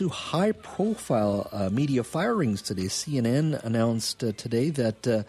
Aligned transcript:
two 0.00 0.08
high 0.08 0.52
profile 0.52 1.46
uh, 1.52 1.68
media 1.68 2.02
firings 2.02 2.62
today. 2.62 2.84
CNN 2.84 3.62
announced 3.62 4.24
uh, 4.24 4.32
today 4.32 4.70
that 4.70 5.06
uh, 5.06 5.24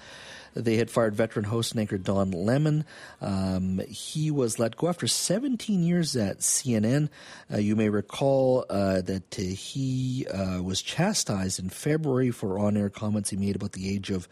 they 0.54 0.78
had 0.78 0.90
fired 0.90 1.14
veteran 1.14 1.44
host 1.44 1.74
and 1.74 1.82
anchor 1.82 1.98
Don 1.98 2.32
Lemon. 2.32 2.86
Um, 3.20 3.82
he 3.90 4.32
was 4.32 4.60
let 4.60 4.78
go 4.78 4.88
after 4.88 5.08
17 5.08 5.84
years 5.84 6.16
at 6.16 6.40
CNN. 6.40 7.10
Uh, 7.54 7.58
you 7.58 7.76
may 7.76 7.90
recall 7.90 8.66
uh, 8.70 9.02
that 9.02 9.38
uh, 9.38 9.42
he 9.42 10.26
was 10.62 10.82
chastised 10.82 11.60
in 11.60 11.68
February 11.68 12.32
for 12.32 12.58
on 12.58 12.78
air 12.78 12.90
comments 12.90 13.30
he 13.30 13.36
made 13.36 13.58
about 13.58 13.74
the 13.74 13.94
age 13.94 14.10
of 14.10 14.30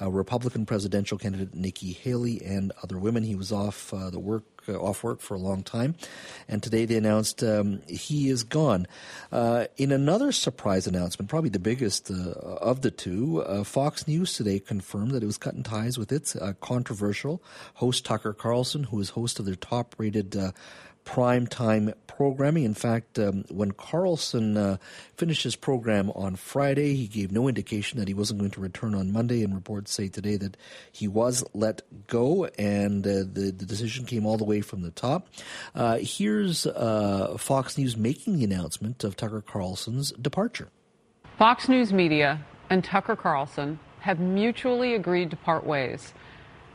uh, 0.00 0.10
Republican 0.10 0.64
presidential 0.66 1.18
candidate 1.18 1.54
Nikki 1.54 1.92
Haley 1.92 2.40
and 2.42 2.72
other 2.82 2.98
women. 2.98 3.22
He 3.22 3.34
was 3.34 3.52
off 3.52 3.92
uh, 3.92 4.10
the 4.10 4.18
work 4.18 4.51
uh, 4.68 4.80
off 4.80 5.02
work 5.02 5.20
for 5.20 5.34
a 5.34 5.38
long 5.38 5.62
time, 5.62 5.94
and 6.48 6.62
today 6.62 6.84
they 6.84 6.96
announced 6.96 7.42
um, 7.42 7.82
he 7.88 8.28
is 8.28 8.42
gone. 8.44 8.86
Uh, 9.30 9.66
in 9.76 9.92
another 9.92 10.32
surprise 10.32 10.86
announcement, 10.86 11.28
probably 11.28 11.50
the 11.50 11.58
biggest 11.58 12.10
uh, 12.10 12.30
of 12.60 12.82
the 12.82 12.90
two, 12.90 13.42
Fox 13.64 14.06
News 14.06 14.34
today 14.34 14.58
confirmed 14.58 15.12
that 15.12 15.22
it 15.22 15.26
was 15.26 15.38
cutting 15.38 15.62
ties 15.62 15.98
with 15.98 16.12
its 16.12 16.36
controversial 16.60 17.42
host 17.74 18.04
Tucker 18.04 18.32
Carlson, 18.32 18.84
who 18.84 19.00
is 19.00 19.10
host 19.10 19.38
of 19.38 19.46
their 19.46 19.54
top-rated 19.54 20.36
prime 21.04 21.46
time 21.46 21.92
programming. 22.06 22.64
In 22.64 22.74
fact, 22.74 23.18
um, 23.18 23.44
when 23.50 23.72
Carlson 23.72 24.56
uh, 24.56 24.76
finished 25.16 25.42
his 25.42 25.56
program 25.56 26.10
on 26.10 26.36
Friday, 26.36 26.94
he 26.94 27.06
gave 27.06 27.32
no 27.32 27.48
indication 27.48 27.98
that 27.98 28.08
he 28.08 28.14
wasn't 28.14 28.38
going 28.38 28.50
to 28.52 28.60
return 28.60 28.94
on 28.94 29.12
Monday, 29.12 29.42
and 29.42 29.54
reports 29.54 29.92
say 29.92 30.08
today 30.08 30.36
that 30.36 30.56
he 30.90 31.08
was 31.08 31.44
let 31.54 31.82
go, 32.06 32.44
and 32.58 33.06
uh, 33.06 33.24
the, 33.32 33.52
the 33.56 33.66
decision 33.66 34.04
came 34.04 34.26
all 34.26 34.36
the 34.36 34.44
way 34.44 34.60
from 34.60 34.82
the 34.82 34.90
top. 34.90 35.28
Uh, 35.74 35.98
here's 36.00 36.66
uh, 36.66 37.36
Fox 37.38 37.76
News 37.78 37.96
making 37.96 38.38
the 38.38 38.44
announcement 38.44 39.04
of 39.04 39.16
Tucker 39.16 39.40
Carlson's 39.40 40.12
departure. 40.12 40.68
Fox 41.38 41.68
News 41.68 41.92
Media 41.92 42.44
and 42.70 42.84
Tucker 42.84 43.16
Carlson 43.16 43.78
have 44.00 44.20
mutually 44.20 44.94
agreed 44.94 45.30
to 45.30 45.36
part 45.36 45.64
ways. 45.64 46.12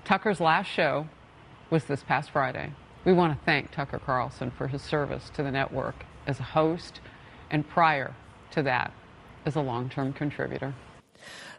Tucker's 0.03 0.39
last 0.39 0.67
show 0.67 1.07
was 1.69 1.85
this 1.85 2.03
past 2.03 2.31
Friday. 2.31 2.71
We 3.07 3.13
want 3.13 3.39
to 3.39 3.45
thank 3.45 3.71
Tucker 3.71 3.99
Carlson 3.99 4.51
for 4.51 4.67
his 4.67 4.81
service 4.81 5.31
to 5.35 5.41
the 5.41 5.49
network 5.49 5.95
as 6.27 6.41
a 6.41 6.43
host 6.43 6.99
and 7.49 7.65
prior 7.65 8.13
to 8.51 8.61
that 8.63 8.91
as 9.45 9.55
a 9.55 9.61
long 9.61 9.89
term 9.89 10.11
contributor. 10.11 10.73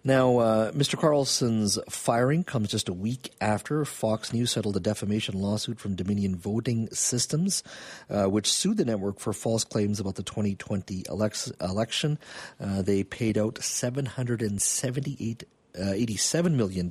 Now, 0.04 0.36
uh, 0.40 0.72
Mr. 0.72 0.98
Carlson's 0.98 1.78
firing 1.88 2.44
comes 2.44 2.68
just 2.68 2.90
a 2.90 2.92
week 2.92 3.32
after 3.40 3.86
Fox 3.86 4.30
News 4.34 4.50
settled 4.50 4.76
a 4.76 4.80
defamation 4.80 5.40
lawsuit 5.40 5.80
from 5.80 5.94
Dominion 5.94 6.36
Voting 6.36 6.90
Systems, 6.92 7.62
uh, 8.10 8.26
which 8.26 8.52
sued 8.52 8.76
the 8.76 8.84
network 8.84 9.18
for 9.18 9.32
false 9.32 9.64
claims 9.64 10.00
about 10.00 10.16
the 10.16 10.22
2020 10.22 11.04
election. 11.08 12.18
Uh, 12.60 12.82
they 12.82 13.02
paid 13.04 13.38
out 13.38 13.62
778 13.62 15.44
uh, 15.76 15.92
$87 15.92 16.52
million 16.52 16.90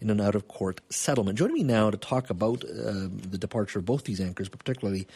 in 0.00 0.10
an 0.10 0.20
out 0.20 0.34
of 0.34 0.48
court 0.48 0.80
settlement. 0.90 1.38
Joining 1.38 1.54
me 1.54 1.62
now 1.62 1.90
to 1.90 1.96
talk 1.96 2.30
about 2.30 2.64
uh, 2.64 3.08
the 3.30 3.38
departure 3.38 3.78
of 3.78 3.84
both 3.84 4.04
these 4.04 4.20
anchors, 4.20 4.48
but 4.48 4.58
particularly 4.58 5.06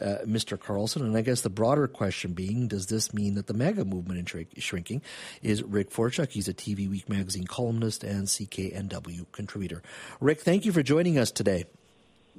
uh, 0.00 0.18
Mr. 0.26 0.58
Carlson, 0.58 1.02
and 1.02 1.16
I 1.16 1.22
guess 1.22 1.42
the 1.42 1.50
broader 1.50 1.86
question 1.86 2.32
being 2.32 2.68
does 2.68 2.86
this 2.86 3.12
mean 3.12 3.34
that 3.34 3.46
the 3.46 3.54
MAGA 3.54 3.84
movement 3.84 4.32
is 4.34 4.64
shrinking? 4.64 5.02
Is 5.42 5.62
Rick 5.62 5.90
Forchuk. 5.90 6.30
He's 6.30 6.48
a 6.48 6.54
TV 6.54 6.88
Week 6.88 7.08
magazine 7.08 7.46
columnist 7.46 8.04
and 8.04 8.26
CKNW 8.26 9.26
contributor. 9.32 9.82
Rick, 10.20 10.40
thank 10.40 10.64
you 10.64 10.72
for 10.72 10.82
joining 10.82 11.18
us 11.18 11.30
today. 11.30 11.64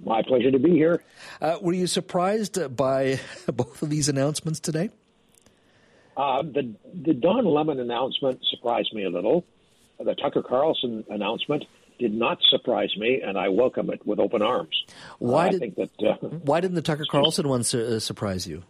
My 0.04 0.22
pleasure 0.22 0.52
to 0.52 0.60
be 0.60 0.72
here. 0.72 1.04
Uh, 1.42 1.58
were 1.62 1.74
you 1.74 1.88
surprised 1.88 2.76
by 2.76 3.20
both 3.54 3.82
of 3.82 3.90
these 3.90 4.10
announcements 4.10 4.60
today? 4.60 4.90
Uh, 6.18 6.42
the 6.42 6.74
the 6.94 7.14
Don 7.14 7.46
Lemon 7.46 7.80
announcement 7.80 8.42
surprised 8.50 8.94
me 8.94 9.06
a 9.06 9.10
little 9.10 9.46
the 10.04 10.16
Tucker 10.16 10.42
Carlson 10.42 11.04
announcement 11.10 11.66
did 12.00 12.14
not 12.14 12.40
surprise 12.50 12.96
me, 12.98 13.22
and 13.24 13.38
I 13.38 13.50
welcome 13.50 13.92
it 13.92 14.06
with 14.06 14.20
open 14.20 14.42
arms. 14.42 14.76
Why 15.20 15.48
uh, 15.48 15.52
did 15.52 15.76
that, 15.76 15.92
uh, 16.04 16.28
Why 16.44 16.60
didn't 16.60 16.76
the 16.76 16.82
Tucker 16.82 17.06
Carlson 17.10 17.48
one 17.48 17.64
su- 17.64 17.96
uh, 17.96 18.00
surprise 18.00 18.48
you? 18.48 18.64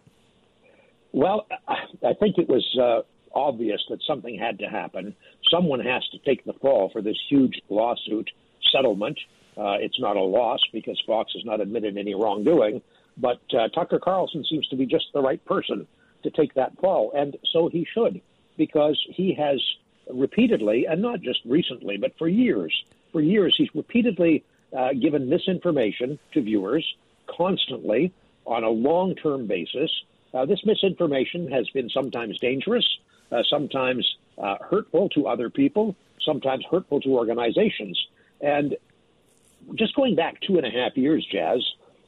Well, 1.12 1.46
I 1.68 2.14
think 2.14 2.38
it 2.38 2.48
was 2.48 2.66
uh, 2.80 3.02
obvious 3.34 3.80
that 3.90 4.00
something 4.06 4.38
had 4.38 4.58
to 4.60 4.66
happen. 4.66 5.14
Someone 5.50 5.80
has 5.80 6.02
to 6.12 6.18
take 6.18 6.44
the 6.44 6.52
fall 6.54 6.90
for 6.90 7.02
this 7.02 7.16
huge 7.28 7.60
lawsuit 7.68 8.30
settlement. 8.72 9.18
Uh, 9.56 9.76
it's 9.80 10.00
not 10.00 10.16
a 10.16 10.22
loss 10.22 10.60
because 10.72 11.00
Fox 11.06 11.32
has 11.34 11.44
not 11.44 11.60
admitted 11.60 11.98
any 11.98 12.14
wrongdoing, 12.14 12.80
but 13.16 13.40
uh, 13.52 13.68
Tucker 13.68 13.98
Carlson 13.98 14.44
seems 14.48 14.66
to 14.68 14.76
be 14.76 14.86
just 14.86 15.06
the 15.12 15.20
right 15.20 15.44
person 15.44 15.86
to 16.22 16.30
take 16.30 16.54
that 16.54 16.78
fall, 16.80 17.12
and 17.14 17.36
so 17.52 17.68
he 17.68 17.86
should, 17.92 18.20
because 18.56 18.98
he 19.10 19.34
has 19.34 19.60
repeatedly, 20.10 20.86
and 20.86 21.00
not 21.02 21.20
just 21.20 21.40
recently, 21.44 21.96
but 21.96 22.16
for 22.18 22.28
years. 22.28 22.84
For 23.12 23.20
years, 23.20 23.54
he's 23.56 23.68
repeatedly 23.74 24.44
uh, 24.76 24.92
given 24.94 25.28
misinformation 25.28 26.18
to 26.32 26.40
viewers 26.40 26.84
constantly 27.26 28.12
on 28.46 28.64
a 28.64 28.70
long 28.70 29.14
term 29.14 29.46
basis. 29.46 29.90
Uh, 30.34 30.46
this 30.46 30.64
misinformation 30.64 31.50
has 31.50 31.68
been 31.70 31.90
sometimes 31.90 32.38
dangerous, 32.38 32.86
uh, 33.30 33.42
sometimes 33.48 34.16
uh, 34.38 34.56
hurtful 34.70 35.08
to 35.10 35.26
other 35.26 35.50
people, 35.50 35.94
sometimes 36.22 36.64
hurtful 36.70 37.00
to 37.00 37.10
organizations. 37.10 38.06
And 38.40 38.76
just 39.74 39.94
going 39.94 40.16
back 40.16 40.40
two 40.40 40.56
and 40.56 40.66
a 40.66 40.70
half 40.70 40.96
years, 40.96 41.26
Jas, 41.30 41.60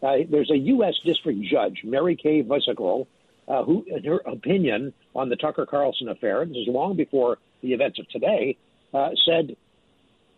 uh, 0.02 0.18
there's 0.28 0.50
a 0.50 0.58
U.S. 0.58 0.94
District 1.04 1.40
Judge, 1.42 1.82
Mary 1.84 2.16
Kay 2.16 2.42
Vyskocil, 2.42 3.06
uh, 3.48 3.64
who, 3.64 3.84
in 3.86 4.04
her 4.04 4.20
opinion 4.26 4.92
on 5.14 5.28
the 5.28 5.36
Tucker 5.36 5.66
Carlson 5.66 6.08
affair, 6.08 6.44
this 6.44 6.56
is 6.56 6.68
long 6.68 6.96
before 6.96 7.38
the 7.62 7.72
events 7.72 7.98
of 7.98 8.08
today, 8.08 8.56
uh, 8.92 9.10
said 9.26 9.56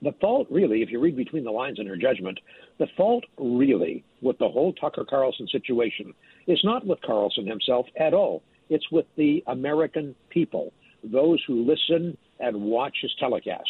the 0.03 0.13
fault 0.21 0.47
really, 0.51 0.83
if 0.83 0.91
you 0.91 1.01
read 1.01 1.17
between 1.17 1.45
the 1.45 1.51
lines 1.51 1.79
in 1.79 1.87
her 1.87 1.97
judgment, 1.97 2.39
the 2.79 2.87
fault 2.97 3.25
really 3.39 4.05
with 4.21 4.39
the 4.39 4.49
whole 4.49 4.73
Tucker 4.73 5.05
Carlson 5.09 5.49
situation 5.49 6.13
is 6.47 6.61
not 6.65 6.87
with 6.87 7.01
Carlson 7.03 7.47
himself 7.47 7.87
at 7.99 8.15
all. 8.15 8.43
It's 8.69 8.91
with 8.91 9.07
the 9.17 9.43
American 9.47 10.15
people, 10.29 10.73
those 11.03 11.43
who 11.47 11.65
listen 11.65 12.17
and 12.41 12.63
watch 12.63 12.97
his 13.01 13.13
telecasts. 13.23 13.63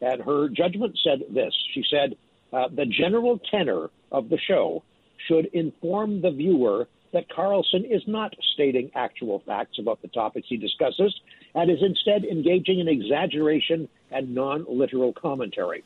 And 0.00 0.22
her 0.22 0.48
judgment 0.48 0.98
said 1.02 1.20
this 1.32 1.52
She 1.72 1.82
said, 1.90 2.16
uh, 2.52 2.68
the 2.68 2.86
general 2.86 3.40
tenor 3.50 3.90
of 4.12 4.28
the 4.28 4.38
show 4.46 4.84
should 5.26 5.46
inform 5.46 6.20
the 6.20 6.30
viewer 6.30 6.86
that 7.14 7.28
Carlson 7.28 7.84
is 7.84 8.02
not 8.08 8.34
stating 8.52 8.90
actual 8.94 9.38
facts 9.46 9.78
about 9.78 10.02
the 10.02 10.08
topics 10.08 10.48
he 10.48 10.56
discusses 10.56 11.14
and 11.54 11.70
is 11.70 11.78
instead 11.80 12.24
engaging 12.24 12.80
in 12.80 12.88
exaggeration 12.88 13.88
and 14.10 14.34
non 14.34 14.66
literal 14.68 15.12
commentary. 15.12 15.84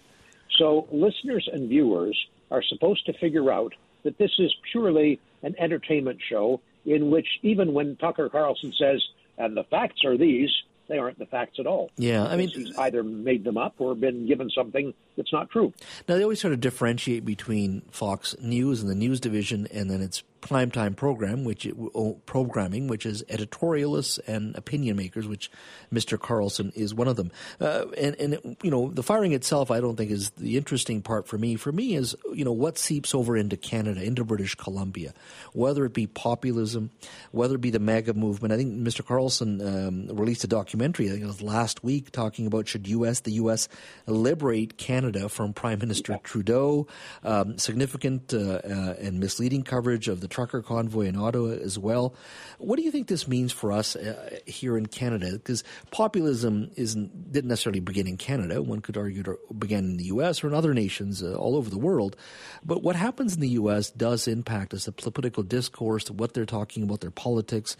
So, 0.56 0.88
listeners 0.90 1.48
and 1.52 1.68
viewers 1.68 2.18
are 2.50 2.62
supposed 2.62 3.04
to 3.06 3.12
figure 3.12 3.52
out 3.52 3.74
that 4.02 4.16
this 4.16 4.32
is 4.38 4.52
purely 4.72 5.20
an 5.42 5.54
entertainment 5.58 6.18
show 6.26 6.62
in 6.86 7.10
which, 7.10 7.28
even 7.42 7.74
when 7.74 7.96
Tucker 7.96 8.30
Carlson 8.30 8.72
says, 8.72 9.06
and 9.36 9.54
the 9.54 9.64
facts 9.64 10.04
are 10.06 10.16
these, 10.16 10.50
they 10.88 10.96
aren't 10.96 11.18
the 11.18 11.26
facts 11.26 11.58
at 11.60 11.66
all. 11.66 11.90
Yeah, 11.98 12.24
I 12.24 12.36
mean, 12.36 12.48
he's 12.48 12.76
either 12.78 13.02
made 13.02 13.44
them 13.44 13.58
up 13.58 13.74
or 13.78 13.94
been 13.94 14.26
given 14.26 14.48
something 14.48 14.94
that's 15.18 15.32
not 15.32 15.50
true. 15.50 15.74
Now 16.08 16.16
they 16.16 16.22
always 16.22 16.40
sort 16.40 16.54
of 16.54 16.60
differentiate 16.60 17.24
between 17.24 17.82
Fox 17.90 18.36
News 18.40 18.80
and 18.80 18.88
the 18.88 18.94
news 18.94 19.20
division, 19.20 19.66
and 19.72 19.90
then 19.90 20.00
its 20.00 20.22
primetime 20.40 20.94
program, 20.94 21.44
which 21.44 21.66
it, 21.66 21.74
programming, 22.26 22.86
which 22.86 23.04
is 23.04 23.22
editorialists 23.24 24.18
and 24.26 24.56
opinion 24.56 24.96
makers, 24.96 25.26
which 25.26 25.50
Mr. 25.92 26.18
Carlson 26.18 26.72
is 26.74 26.94
one 26.94 27.08
of 27.08 27.16
them. 27.16 27.30
Uh, 27.60 27.86
and 27.96 28.14
and 28.16 28.34
it, 28.34 28.56
you 28.62 28.70
know, 28.70 28.90
the 28.90 29.02
firing 29.02 29.32
itself, 29.32 29.70
I 29.70 29.80
don't 29.80 29.96
think 29.96 30.10
is 30.10 30.30
the 30.30 30.56
interesting 30.56 31.02
part 31.02 31.26
for 31.26 31.36
me. 31.38 31.56
For 31.56 31.72
me, 31.72 31.94
is 31.94 32.16
you 32.32 32.44
know 32.44 32.52
what 32.52 32.78
seeps 32.78 33.14
over 33.14 33.36
into 33.36 33.56
Canada, 33.56 34.02
into 34.02 34.24
British 34.24 34.54
Columbia, 34.54 35.12
whether 35.52 35.84
it 35.84 35.92
be 35.92 36.06
populism, 36.06 36.90
whether 37.32 37.56
it 37.56 37.60
be 37.60 37.70
the 37.70 37.80
MAGA 37.80 38.14
movement. 38.14 38.52
I 38.52 38.56
think 38.56 38.74
Mr. 38.74 39.04
Carlson 39.04 39.60
um, 39.60 40.16
released 40.16 40.44
a 40.44 40.48
documentary. 40.48 41.06
I 41.06 41.10
think 41.10 41.24
it 41.24 41.26
was 41.26 41.42
last 41.42 41.82
week 41.82 42.12
talking 42.12 42.46
about 42.46 42.68
should 42.68 42.86
U.S. 42.88 43.20
the 43.20 43.32
U.S. 43.32 43.68
liberate 44.06 44.78
Canada 44.78 45.07
from 45.28 45.52
Prime 45.52 45.78
Minister. 45.78 46.18
Trudeau. 46.22 46.86
Um, 47.22 47.58
significant 47.58 48.34
uh, 48.34 48.38
uh, 48.38 48.94
and 49.00 49.20
misleading 49.20 49.62
coverage 49.62 50.08
of 50.08 50.20
the 50.20 50.28
trucker 50.28 50.62
convoy 50.62 51.06
in 51.06 51.16
Ottawa 51.16 51.50
as 51.50 51.78
well. 51.78 52.14
What 52.58 52.76
do 52.76 52.82
you 52.82 52.90
think 52.90 53.08
this 53.08 53.26
means 53.28 53.52
for 53.52 53.72
us 53.72 53.96
uh, 53.96 54.38
here 54.46 54.76
in 54.76 54.86
Canada? 54.86 55.32
Because 55.32 55.64
populism 55.90 56.70
isn't 56.76 57.32
didn't 57.32 57.48
necessarily 57.48 57.80
begin 57.80 58.06
in 58.06 58.16
Canada. 58.16 58.62
One 58.62 58.80
could 58.80 58.96
argue 58.96 59.22
it 59.26 59.58
began 59.58 59.84
in 59.84 59.96
the 59.96 60.04
U.S. 60.04 60.42
or 60.42 60.48
in 60.48 60.54
other 60.54 60.74
nations 60.74 61.22
uh, 61.22 61.34
all 61.34 61.56
over 61.56 61.70
the 61.70 61.78
world. 61.78 62.16
But 62.64 62.82
what 62.82 62.96
happens 62.96 63.34
in 63.34 63.40
the 63.40 63.50
U.S. 63.50 63.90
does 63.90 64.28
impact 64.28 64.74
us, 64.74 64.84
the 64.84 64.92
political 64.92 65.42
discourse, 65.42 66.10
what 66.10 66.34
they're 66.34 66.46
talking 66.46 66.82
about, 66.82 67.00
their 67.00 67.10
politics. 67.10 67.76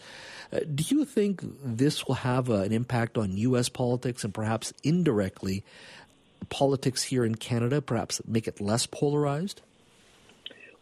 Uh, 0.51 0.59
do 0.73 0.83
you 0.87 1.05
think 1.05 1.41
this 1.63 2.07
will 2.07 2.15
have 2.15 2.49
uh, 2.49 2.55
an 2.55 2.71
impact 2.71 3.17
on 3.17 3.37
U.S. 3.37 3.69
politics 3.69 4.23
and 4.23 4.33
perhaps 4.33 4.73
indirectly 4.83 5.63
politics 6.49 7.03
here 7.03 7.25
in 7.25 7.35
Canada, 7.35 7.81
perhaps 7.81 8.21
make 8.27 8.47
it 8.47 8.61
less 8.61 8.85
polarized? 8.85 9.61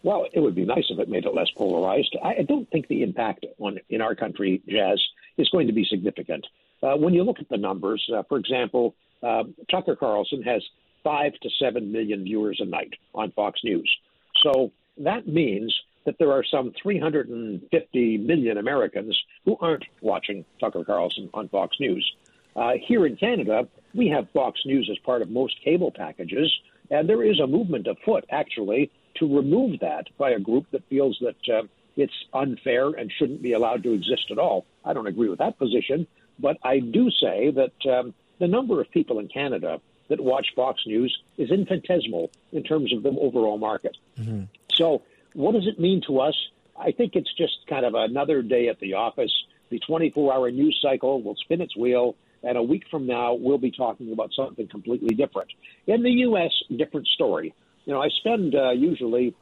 Well, 0.04 0.28
it 0.32 0.40
would 0.40 0.56
be 0.56 0.66
nice 0.66 0.86
if 0.90 1.00
it 1.00 1.10
made 1.10 1.26
it 1.26 1.34
less 1.34 1.50
polarized. 1.56 2.16
I 2.24 2.44
don't 2.44 2.70
think 2.70 2.88
the 2.88 3.04
impact 3.04 3.46
on 3.60 3.80
in 3.90 4.02
our 4.02 4.16
country, 4.16 4.62
Jas, 4.68 5.00
is 5.38 5.50
going 5.50 5.68
to 5.68 5.74
be 5.74 5.86
significant. 5.86 6.46
Uh, 6.82 6.96
when 6.96 7.14
you 7.14 7.24
look 7.24 7.40
at 7.40 7.50
the 7.50 7.58
numbers, 7.58 8.08
uh, 8.16 8.24
for 8.30 8.38
example, 8.38 8.96
uh, 9.24 9.44
Tucker 9.70 9.96
Carlson 9.96 10.44
has 10.44 10.64
five 11.04 11.34
to 11.42 11.50
seven 11.60 11.92
million 11.92 12.24
viewers 12.24 12.60
a 12.62 12.66
night 12.66 12.94
on 13.16 13.32
Fox 13.32 13.60
News. 13.64 13.94
So 14.44 14.72
that 14.98 15.28
means 15.28 15.76
that 16.06 16.16
there 16.20 16.32
are 16.32 16.44
some 16.50 16.74
350 16.82 18.18
million 18.20 18.58
Americans 18.58 19.18
who 19.46 19.58
aren't 19.60 19.84
watching 20.02 20.46
Tucker 20.60 20.84
Carlson 20.86 21.30
on 21.34 21.50
Fox 21.50 21.76
News. 21.80 22.10
Uh, 22.58 22.74
here 22.84 23.06
in 23.06 23.16
Canada, 23.16 23.68
we 23.94 24.08
have 24.10 24.28
Fox 24.32 24.60
News 24.66 24.90
as 24.92 24.98
part 25.00 25.22
of 25.22 25.30
most 25.30 25.56
cable 25.64 25.92
packages, 25.92 26.52
and 26.90 27.08
there 27.08 27.24
is 27.24 27.40
a 27.40 27.46
movement 27.46 27.88
afoot, 27.88 28.26
actually, 28.32 28.92
to 29.16 29.38
remove 29.38 29.80
that 29.82 30.08
by 30.18 30.32
a 30.32 30.40
group 30.40 30.66
that 30.72 30.84
feels 30.90 31.22
that 31.22 31.56
uh, 31.56 31.68
it's 31.96 32.14
unfair 32.34 32.90
and 32.90 33.12
shouldn't 33.12 33.44
be 33.44 33.54
allowed 33.54 33.84
to 33.84 33.94
exist 33.94 34.32
at 34.32 34.40
all. 34.40 34.66
I 34.84 34.94
don't 34.94 35.08
agree 35.08 35.30
with 35.30 35.40
that 35.40 35.60
position, 35.60 36.08
but 36.40 36.58
I 36.64 36.80
do 36.80 37.12
say 37.12 37.52
that 37.52 37.92
um, 37.92 38.14
the 38.40 38.48
number 38.48 38.82
of 38.82 38.90
people 38.90 39.20
in 39.20 39.28
Canada 39.28 39.80
that 40.10 40.20
watch 40.20 40.48
Fox 40.56 40.82
News 40.88 41.16
is 41.38 41.52
infinitesimal 41.52 42.32
in 42.52 42.64
terms 42.64 42.94
of 42.94 43.04
the 43.04 43.10
overall 43.10 43.58
market. 43.58 43.98
Mm-hmm. 44.18 44.44
So, 44.74 45.04
what 45.34 45.54
does 45.54 45.68
it 45.68 45.80
mean 45.80 46.02
to 46.08 46.22
us? 46.22 46.36
I 46.80 46.92
think 46.92 47.16
it's 47.16 47.34
just 47.36 47.68
kind 47.68 47.86
of 47.86 47.94
another 47.94 48.42
day 48.42 48.70
at 48.70 48.80
the 48.80 48.94
office. 48.94 49.34
The 49.70 49.80
24 49.80 50.34
hour 50.34 50.52
news 50.52 50.80
cycle 50.82 51.22
will 51.22 51.36
spin 51.36 51.62
its 51.62 51.76
wheel, 51.76 52.16
and 52.44 52.58
a 52.58 52.64
week 52.64 52.84
from 52.90 53.08
now, 53.08 53.34
we'll 53.34 53.58
be 53.58 53.72
talking 53.72 54.12
about 54.12 54.32
something 54.36 54.68
completely 54.68 55.16
different. 55.16 55.50
In 55.86 56.04
the 56.04 56.12
U.S., 56.12 56.52
different 56.78 57.08
story. 57.08 57.54
You 57.86 57.94
know, 57.94 58.02
I 58.02 58.10
spend 58.20 58.56
uh, 58.56 58.72
usually 58.72 59.36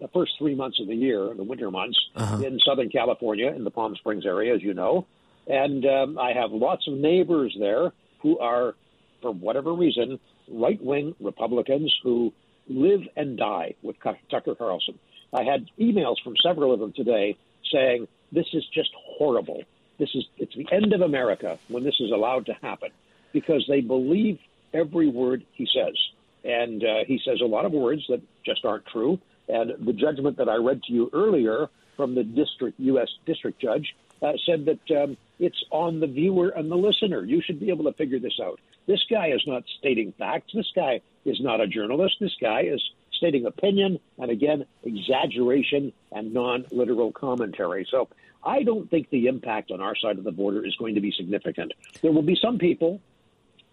the 0.00 0.08
first 0.08 0.32
three 0.38 0.54
months 0.54 0.80
of 0.80 0.88
the 0.88 0.94
year, 0.94 1.32
the 1.34 1.44
winter 1.44 1.70
months, 1.70 1.98
uh-huh. 2.16 2.42
in 2.42 2.58
Southern 2.66 2.88
California, 2.88 3.48
in 3.48 3.64
the 3.64 3.70
Palm 3.70 3.94
Springs 3.96 4.24
area, 4.26 4.54
as 4.54 4.62
you 4.62 4.74
know. 4.74 5.06
And 5.46 5.84
um, 5.84 6.18
I 6.18 6.32
have 6.32 6.52
lots 6.52 6.86
of 6.88 6.94
neighbors 6.94 7.54
there 7.58 7.92
who 8.20 8.38
are, 8.38 8.74
for 9.20 9.32
whatever 9.32 9.72
reason, 9.72 10.18
right 10.48 10.82
wing 10.82 11.14
Republicans 11.20 11.94
who 12.02 12.32
live 12.68 13.00
and 13.16 13.36
die 13.36 13.74
with 13.82 13.96
Tucker 14.30 14.54
Carlson. 14.54 14.98
I 15.32 15.42
had 15.44 15.66
emails 15.80 16.16
from 16.22 16.34
several 16.42 16.72
of 16.72 16.80
them 16.80 16.92
today 16.94 17.36
saying, 17.72 18.06
This 18.30 18.46
is 18.52 18.64
just 18.72 18.90
horrible. 18.94 19.62
This 20.02 20.16
is 20.16 20.24
it's 20.36 20.56
the 20.56 20.66
end 20.72 20.92
of 20.94 21.00
America 21.00 21.60
when 21.68 21.84
this 21.84 21.94
is 22.00 22.10
allowed 22.10 22.46
to 22.46 22.54
happen 22.54 22.90
because 23.32 23.64
they 23.68 23.80
believe 23.80 24.40
every 24.74 25.08
word 25.08 25.44
he 25.52 25.68
says. 25.72 25.94
And 26.42 26.82
uh, 26.82 27.04
he 27.06 27.20
says 27.24 27.40
a 27.40 27.46
lot 27.46 27.66
of 27.66 27.70
words 27.70 28.02
that 28.08 28.20
just 28.44 28.64
aren't 28.64 28.84
true. 28.86 29.20
And 29.48 29.86
the 29.86 29.92
judgment 29.92 30.38
that 30.38 30.48
I 30.48 30.56
read 30.56 30.82
to 30.88 30.92
you 30.92 31.08
earlier 31.12 31.68
from 31.96 32.16
the 32.16 32.24
district 32.24 32.80
U.S. 32.80 33.10
district 33.26 33.60
judge 33.60 33.94
uh, 34.20 34.32
said 34.44 34.64
that 34.64 35.02
um, 35.04 35.16
it's 35.38 35.62
on 35.70 36.00
the 36.00 36.08
viewer 36.08 36.48
and 36.48 36.68
the 36.68 36.76
listener. 36.76 37.22
You 37.22 37.40
should 37.40 37.60
be 37.60 37.70
able 37.70 37.84
to 37.84 37.92
figure 37.92 38.18
this 38.18 38.40
out. 38.42 38.58
This 38.88 39.04
guy 39.08 39.28
is 39.28 39.44
not 39.46 39.62
stating 39.78 40.14
facts. 40.18 40.50
This 40.52 40.72
guy 40.74 41.00
is 41.24 41.40
not 41.40 41.60
a 41.60 41.68
journalist. 41.68 42.16
This 42.18 42.34
guy 42.40 42.62
is 42.62 42.82
stating 43.22 43.46
opinion 43.46 44.00
and 44.18 44.32
again 44.32 44.66
exaggeration 44.82 45.92
and 46.10 46.34
non-literal 46.34 47.12
commentary. 47.12 47.86
So 47.88 48.08
I 48.42 48.64
don't 48.64 48.90
think 48.90 49.10
the 49.10 49.28
impact 49.28 49.70
on 49.70 49.80
our 49.80 49.94
side 49.94 50.18
of 50.18 50.24
the 50.24 50.32
border 50.32 50.66
is 50.66 50.74
going 50.74 50.96
to 50.96 51.00
be 51.00 51.12
significant. 51.12 51.72
There 52.02 52.10
will 52.10 52.22
be 52.22 52.36
some 52.42 52.58
people, 52.58 53.00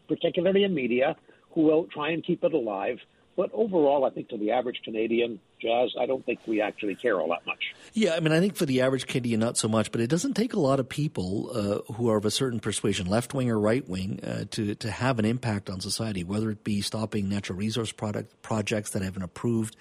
particularly 0.07 0.63
in 0.65 0.75
media, 0.75 1.15
who 1.53 1.61
will 1.61 1.85
try 1.85 2.11
and 2.11 2.23
keep 2.23 2.43
it 2.43 2.53
alive. 2.53 2.99
But 3.35 3.49
overall, 3.51 4.05
I 4.05 4.11
think 4.11 4.29
to 4.29 4.37
the 4.37 4.51
average 4.51 4.81
Canadian, 4.83 5.39
Jas, 5.59 5.95
I 5.99 6.05
don't 6.05 6.23
think 6.23 6.41
we 6.45 6.61
actually 6.61 6.93
care 6.93 7.19
all 7.19 7.29
that 7.29 7.43
much. 7.47 7.58
Yeah, 7.93 8.13
I 8.15 8.19
mean, 8.19 8.31
I 8.31 8.39
think 8.39 8.55
for 8.55 8.65
the 8.65 8.81
average 8.81 9.07
Canadian, 9.07 9.39
not 9.39 9.57
so 9.57 9.67
much. 9.67 9.91
But 9.91 10.01
it 10.01 10.07
doesn't 10.07 10.35
take 10.35 10.53
a 10.53 10.59
lot 10.59 10.79
of 10.79 10.87
people 10.87 11.51
uh, 11.53 11.93
who 11.93 12.09
are 12.09 12.17
of 12.17 12.25
a 12.25 12.31
certain 12.31 12.59
persuasion, 12.59 13.07
left 13.07 13.33
wing 13.33 13.49
or 13.49 13.59
right 13.59 13.87
wing, 13.87 14.19
uh, 14.23 14.45
to 14.51 14.75
to 14.75 14.91
have 14.91 15.19
an 15.19 15.25
impact 15.25 15.69
on 15.69 15.81
society. 15.81 16.23
Whether 16.23 16.51
it 16.51 16.63
be 16.63 16.81
stopping 16.81 17.29
natural 17.29 17.57
resource 17.57 17.91
product 17.91 18.41
projects 18.41 18.91
that 18.91 19.01
have 19.01 19.13
been 19.13 19.23
approved 19.23 19.75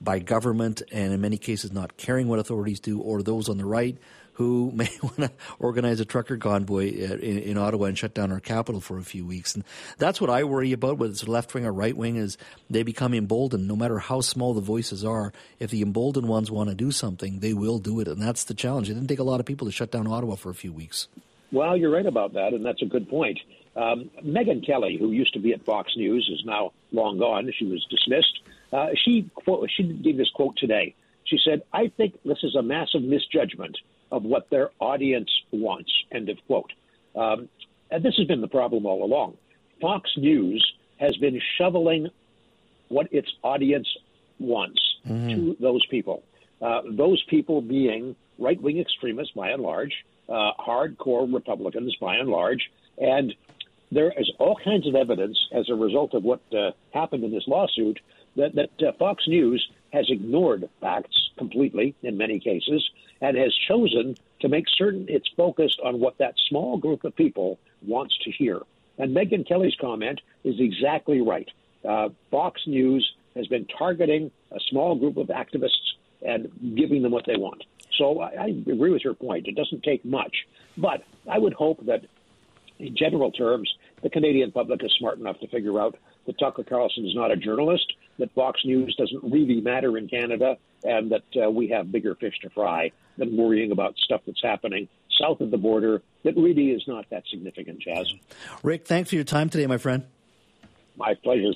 by 0.00 0.18
government, 0.18 0.82
and 0.90 1.12
in 1.12 1.20
many 1.20 1.38
cases 1.38 1.72
not 1.72 1.96
caring 1.96 2.28
what 2.28 2.38
authorities 2.38 2.80
do, 2.80 3.00
or 3.00 3.22
those 3.22 3.48
on 3.48 3.58
the 3.58 3.64
right 3.64 3.98
who 4.40 4.72
may 4.74 4.88
want 5.02 5.18
to 5.18 5.30
organize 5.58 6.00
a 6.00 6.04
trucker 6.04 6.38
convoy 6.38 6.90
in, 6.90 7.38
in, 7.38 7.58
Ottawa 7.58 7.86
and 7.86 7.98
shut 7.98 8.14
down 8.14 8.32
our 8.32 8.40
capital 8.40 8.80
for 8.80 8.98
a 8.98 9.02
few 9.02 9.26
weeks. 9.26 9.54
And 9.54 9.64
that's 9.98 10.20
what 10.20 10.30
I 10.30 10.44
worry 10.44 10.72
about, 10.72 10.96
whether 10.96 11.12
it's 11.12 11.28
left 11.28 11.52
wing 11.52 11.66
or 11.66 11.72
right 11.72 11.96
wing, 11.96 12.16
is 12.16 12.38
they 12.70 12.82
become 12.82 13.12
emboldened. 13.12 13.68
No 13.68 13.76
matter 13.76 13.98
how 13.98 14.22
small 14.22 14.54
the 14.54 14.62
voices 14.62 15.04
are, 15.04 15.32
if 15.58 15.70
the 15.70 15.82
emboldened 15.82 16.26
ones 16.26 16.50
want 16.50 16.70
to 16.70 16.74
do 16.74 16.90
something, 16.90 17.40
they 17.40 17.52
will 17.52 17.78
do 17.78 18.00
it. 18.00 18.08
And 18.08 18.20
that's 18.20 18.44
the 18.44 18.54
challenge. 18.54 18.88
It 18.88 18.94
didn't 18.94 19.08
take 19.08 19.18
a 19.18 19.24
lot 19.24 19.40
of 19.40 19.46
people 19.46 19.66
to 19.66 19.72
shut 19.72 19.90
down 19.90 20.06
Ottawa 20.06 20.36
for 20.36 20.48
a 20.48 20.54
few 20.54 20.72
weeks. 20.72 21.08
Well, 21.52 21.76
you're 21.76 21.90
right 21.90 22.06
about 22.06 22.32
that, 22.34 22.54
and 22.54 22.64
that's 22.64 22.80
a 22.80 22.86
good 22.86 23.08
point. 23.08 23.38
Um, 23.76 24.10
Megyn 24.24 24.64
Kelly, 24.64 24.96
who 24.98 25.10
used 25.10 25.34
to 25.34 25.40
be 25.40 25.52
at 25.52 25.64
Fox 25.64 25.92
News, 25.96 26.28
is 26.32 26.44
now 26.46 26.72
long 26.92 27.18
gone. 27.18 27.50
She 27.58 27.66
was 27.66 27.84
dismissed. 27.90 28.40
Uh, 28.72 28.88
she 28.94 29.28
quote, 29.34 29.68
she 29.70 29.82
gave 29.82 30.16
this 30.16 30.30
quote 30.30 30.56
today. 30.56 30.94
She 31.24 31.38
said, 31.44 31.62
"I 31.72 31.88
think 31.88 32.18
this 32.24 32.38
is 32.42 32.54
a 32.54 32.62
massive 32.62 33.02
misjudgment 33.02 33.76
of 34.12 34.24
what 34.24 34.50
their 34.50 34.70
audience 34.80 35.30
wants. 35.50 35.92
End 36.10 36.28
of 36.28 36.38
quote. 36.46 36.72
Um, 37.14 37.48
and 37.90 38.02
this 38.02 38.14
has 38.16 38.26
been 38.26 38.40
the 38.40 38.48
problem 38.48 38.86
all 38.86 39.04
along. 39.04 39.36
Fox 39.80 40.10
News 40.16 40.64
has 40.98 41.16
been 41.16 41.40
shoveling 41.58 42.08
what 42.88 43.12
its 43.12 43.32
audience 43.42 43.88
wants 44.38 44.80
mm-hmm. 45.06 45.28
to 45.28 45.56
those 45.60 45.84
people. 45.86 46.22
Uh, 46.60 46.82
those 46.90 47.22
people 47.24 47.62
being 47.62 48.14
right 48.38 48.60
wing 48.60 48.78
extremists 48.78 49.32
by 49.34 49.50
and 49.50 49.62
large, 49.62 50.04
uh, 50.28 50.52
hardcore 50.58 51.32
Republicans 51.32 51.94
by 52.00 52.16
and 52.16 52.28
large, 52.28 52.70
and 52.98 53.34
there 53.92 54.12
is 54.16 54.30
all 54.38 54.56
kinds 54.62 54.86
of 54.86 54.94
evidence 54.94 55.38
as 55.52 55.68
a 55.68 55.74
result 55.74 56.14
of 56.14 56.22
what 56.22 56.40
uh, 56.52 56.70
happened 56.92 57.24
in 57.24 57.32
this 57.32 57.46
lawsuit 57.46 57.98
that, 58.36 58.54
that 58.54 58.88
uh, 58.88 58.92
Fox 58.98 59.26
News 59.26 59.68
has 59.92 60.06
ignored 60.08 60.68
facts 60.80 61.30
completely 61.36 61.94
in 62.02 62.16
many 62.16 62.38
cases 62.38 62.88
and 63.20 63.36
has 63.36 63.54
chosen 63.68 64.16
to 64.40 64.48
make 64.48 64.66
certain 64.68 65.06
it's 65.08 65.28
focused 65.36 65.80
on 65.84 66.00
what 66.00 66.18
that 66.18 66.34
small 66.48 66.78
group 66.78 67.04
of 67.04 67.14
people 67.16 67.58
wants 67.82 68.16
to 68.24 68.30
hear. 68.30 68.60
And 68.98 69.16
Megyn 69.16 69.46
Kelly's 69.46 69.74
comment 69.80 70.20
is 70.44 70.60
exactly 70.60 71.20
right. 71.20 71.48
Uh, 71.86 72.10
Fox 72.30 72.60
News 72.66 73.10
has 73.34 73.46
been 73.46 73.66
targeting 73.66 74.30
a 74.52 74.60
small 74.68 74.94
group 74.94 75.16
of 75.16 75.28
activists 75.28 75.94
and 76.22 76.50
giving 76.76 77.02
them 77.02 77.12
what 77.12 77.24
they 77.26 77.36
want. 77.36 77.64
So 77.96 78.20
I, 78.20 78.28
I 78.28 78.46
agree 78.46 78.90
with 78.90 79.02
your 79.02 79.14
point. 79.14 79.46
It 79.46 79.56
doesn't 79.56 79.82
take 79.82 80.04
much. 80.04 80.46
But 80.76 81.02
I 81.28 81.38
would 81.38 81.54
hope 81.54 81.84
that, 81.86 82.04
in 82.78 82.96
general 82.96 83.32
terms, 83.32 83.72
the 84.02 84.10
Canadian 84.10 84.52
public 84.52 84.82
is 84.82 84.92
smart 84.98 85.18
enough 85.18 85.38
to 85.40 85.48
figure 85.48 85.80
out 85.80 85.96
that 86.26 86.38
Tucker 86.38 86.64
Carlson 86.64 87.06
is 87.06 87.14
not 87.14 87.30
a 87.30 87.36
journalist, 87.36 87.92
that 88.18 88.32
Fox 88.34 88.60
News 88.64 88.94
doesn't 88.96 89.22
really 89.30 89.60
matter 89.60 89.96
in 89.98 90.08
Canada, 90.08 90.56
and 90.84 91.12
that 91.12 91.44
uh, 91.44 91.50
we 91.50 91.68
have 91.68 91.92
bigger 91.92 92.14
fish 92.14 92.38
to 92.42 92.50
fry 92.50 92.92
than 93.18 93.36
worrying 93.36 93.72
about 93.72 93.96
stuff 93.98 94.22
that's 94.26 94.42
happening 94.42 94.88
south 95.20 95.40
of 95.40 95.50
the 95.50 95.58
border 95.58 96.02
that 96.24 96.36
really 96.36 96.70
is 96.70 96.82
not 96.86 97.04
that 97.10 97.24
significant, 97.30 97.80
Jas. 97.80 98.12
Rick, 98.62 98.86
thanks 98.86 99.10
for 99.10 99.16
your 99.16 99.24
time 99.24 99.50
today, 99.50 99.66
my 99.66 99.78
friend. 99.78 100.04
My 100.96 101.14
pleasure. 101.14 101.52